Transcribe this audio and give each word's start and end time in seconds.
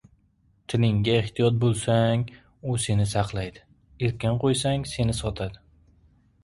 •Tilingga 0.71 1.11
ehtiyot 1.17 1.59
bo‘lsang— 1.65 2.25
u 2.75 2.79
seni 2.87 3.07
saqlaydi, 3.13 3.65
erkin 4.09 4.43
qo‘ysang— 4.47 4.89
seni 4.97 5.19
sotadi. 5.23 5.65